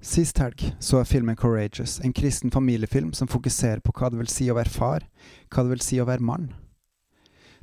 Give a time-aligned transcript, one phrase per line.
[0.00, 4.32] Sist helg så jeg filmen Courageous, en kristen familiefilm som fokuserer på hva det vil
[4.32, 5.04] si å være far,
[5.52, 6.48] hva det vil si å være mann.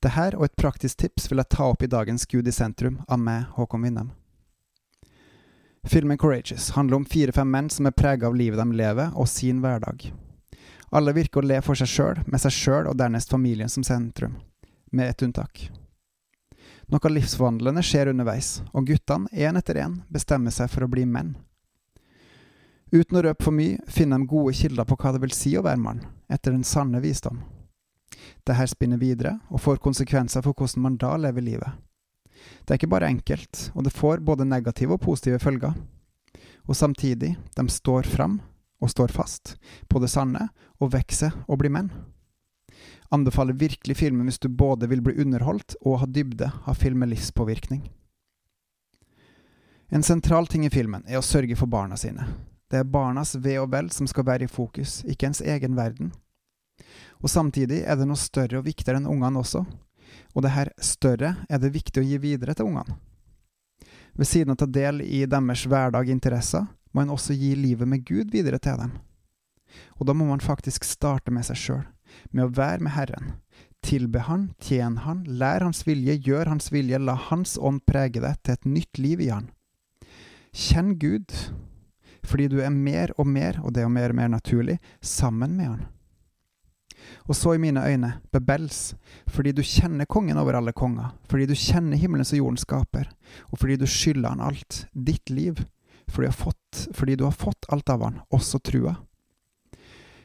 [0.00, 3.00] Det her og et praktisk tips vil jeg ta opp i dagens Gud i sentrum
[3.08, 4.14] av meg, Håkon Winnem.
[5.90, 9.60] Filmen Courageous handler om fire-fem menn som er prega av livet de lever, og sin
[9.64, 10.12] hverdag.
[10.94, 14.38] Alle virker å le for seg sjøl, med seg sjøl og dernest familien som sentrum,
[14.92, 15.66] med ett unntak.
[16.90, 21.34] Noe livsforvandlende skjer underveis, og guttene, én etter én, bestemmer seg for å bli menn.
[22.90, 25.62] Uten å røpe for mye finner de gode kilder på hva det vil si å
[25.62, 27.38] være mann, etter den sanne visdom.
[28.42, 31.78] Dette spinner videre og får konsekvenser for hvordan man da lever livet.
[32.64, 35.76] Det er ikke bare enkelt, og det får både negative og positive følger.
[36.66, 38.40] Og samtidig, de står fram
[38.80, 39.56] og står fast
[39.88, 40.48] på det sanne
[40.80, 41.92] og vokser og blir menn.
[43.10, 47.12] Anbefaler virkelig filmen hvis du både vil bli underholdt og ha dybde av film med
[47.12, 47.82] livspåvirkning.
[49.90, 52.22] En sentral ting i filmen er å sørge for barna sine,
[52.70, 56.12] det er barnas ve og vel som skal være i fokus, ikke ens egen verden.
[57.20, 59.64] Og samtidig er det noe større og viktigere enn ungene også,
[60.34, 62.96] og det her større er det viktig å gi videre til ungene.
[64.14, 67.88] Ved siden av å ta del i deres hverdag interesser, må en også gi livet
[67.88, 68.96] med Gud videre til dem.
[69.98, 71.84] Og da må man faktisk starte med seg sjøl,
[72.34, 73.32] med å være med Herren.
[73.86, 78.42] Tilbe Han, tjene Han, lære Hans vilje, gjør Hans vilje, la Hans ånd prege deg
[78.42, 79.48] til et nytt liv i Han.
[80.50, 81.30] Kjenn Gud,
[82.22, 85.66] fordi du er mer og mer, og det er mer og mer naturlig, sammen med
[85.66, 85.82] han.
[87.28, 88.94] Og så i mine øyne bebels,
[89.26, 93.08] fordi du kjenner kongen over alle konger, fordi du kjenner himmelens og jordens skaper,
[93.50, 95.62] og fordi du skylder han alt, ditt liv,
[96.10, 98.96] fordi du har fått, du har fått alt av han, også trua.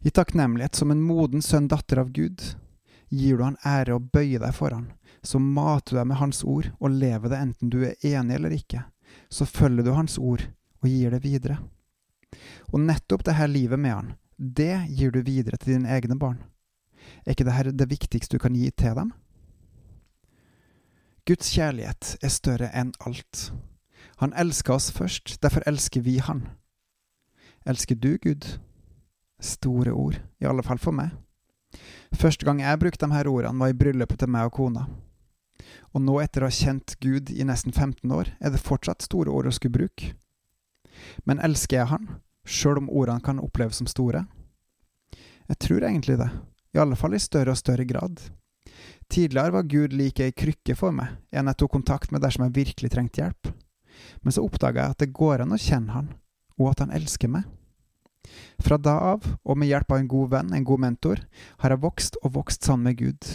[0.00, 2.40] I takknemlighet som en moden sønn, datter av Gud,
[3.10, 6.44] gir du han ære og bøyer deg for han, så mater du deg med hans
[6.44, 8.86] ord og lever det enten du er enig eller ikke,
[9.28, 10.46] så følger du hans ord
[10.80, 11.58] og gir det videre.
[12.70, 16.38] Og nettopp det her livet med han, det gir du videre til dine egne barn.
[17.24, 19.12] Er ikke dette det viktigste du kan gi til dem?
[21.28, 23.50] Guds kjærlighet er større enn alt.
[24.22, 26.46] Han elsker oss først, derfor elsker vi Han.
[27.66, 28.58] Elsker du Gud?
[29.40, 31.12] Store ord, i alle fall for meg.
[32.12, 34.86] Første gang jeg brukte de her ordene, var i bryllupet til meg og kona.
[35.94, 39.30] Og nå, etter å ha kjent Gud i nesten 15 år, er det fortsatt store
[39.30, 40.14] ord å skulle bruke.
[41.24, 42.08] Men elsker jeg Han,
[42.50, 44.24] sjøl om ordene kan oppleves som store?
[45.50, 46.28] Jeg tror egentlig det,
[46.74, 48.20] i alle fall i større og større grad.
[49.10, 52.58] Tidligere var Gud like ei krykke for meg, en jeg tok kontakt med dersom jeg
[52.60, 53.50] virkelig trengte hjelp.
[54.22, 56.12] Men så oppdaga jeg at det går an å kjenne Han,
[56.60, 57.48] og at Han elsker meg.
[58.62, 61.24] Fra da av, og med hjelp av en god venn, en god mentor,
[61.64, 63.32] har jeg vokst og vokst sammen med Gud.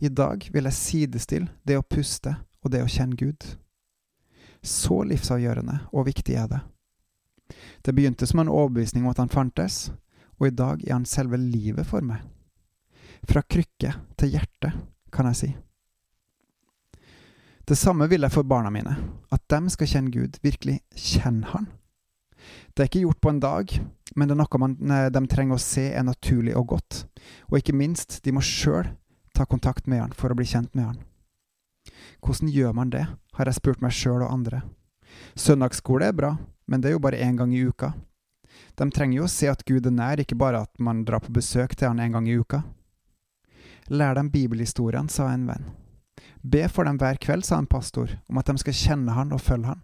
[0.00, 3.44] I dag vil jeg sidestille det å puste og det å kjenne Gud.
[4.62, 6.60] Så livsavgjørende og viktig er det.
[7.82, 9.90] Det begynte som en overbevisning om at han fantes,
[10.40, 12.22] og i dag er han selve livet for meg.
[13.28, 14.72] Fra krykke til hjerte,
[15.12, 15.50] kan jeg si.
[17.68, 18.96] Det samme vil jeg for barna mine,
[19.30, 21.68] at de skal kjenne Gud, virkelig kjenne Han.
[22.74, 23.74] Det er ikke gjort på en dag,
[24.16, 24.74] men det er noe man,
[25.12, 27.04] de trenger å se er naturlig og godt,
[27.46, 28.88] og ikke minst, de må sjøl
[29.36, 30.98] ta kontakt med Han for å bli kjent med Han.
[32.24, 34.64] Hvordan gjør man det, har jeg spurt meg sjøl og andre.
[35.34, 36.34] Søndagsskole er bra,
[36.66, 37.92] men det er jo bare én gang i uka.
[38.74, 41.32] De trenger jo å se at Gud er nær, ikke bare at man drar på
[41.34, 42.62] besøk til han en gang i uka.
[43.90, 45.70] Lær dem bibelhistorien, sa en venn.
[46.42, 49.42] Be for dem hver kveld, sa en pastor, om at de skal kjenne han og
[49.42, 49.82] følge han.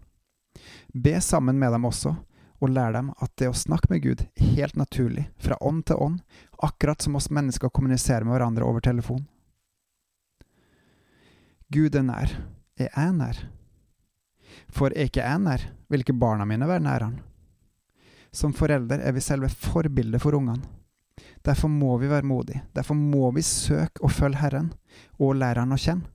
[0.94, 2.14] Be sammen med dem også,
[2.62, 6.00] og lær dem at det å snakke med Gud er helt naturlig, fra ånd til
[6.00, 6.20] ånd,
[6.62, 9.26] akkurat som oss mennesker kommuniserer med hverandre over telefon.
[11.72, 12.32] Gud er nær.
[12.78, 13.42] Er jeg nær?
[14.72, 17.20] For er ikke jeg nær, vil ikke barna mine være nær han.
[18.32, 20.64] Som forelder er vi selve forbildet for ungene.
[21.46, 24.72] Derfor må vi være modige, derfor må vi søke å følge Herren,
[25.18, 26.10] og lære Han å kjenne.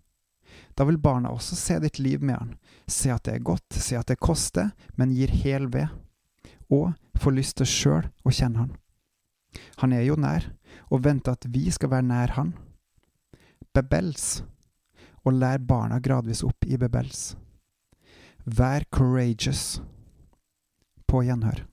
[0.75, 2.51] Da vil barna også se ditt liv med Han,
[2.87, 5.87] se at det er godt, se at det koster, men gir hel ved,
[6.69, 8.75] og få lyst til sjøl å kjenne Han.
[9.83, 10.51] Han er jo nær,
[10.91, 12.53] og venter at vi skal være nær Han.
[13.71, 14.43] Bebels,
[15.23, 17.31] og lær barna gradvis opp i bebels.
[18.45, 19.81] Vær courageous.
[21.07, 21.70] På gjenhør.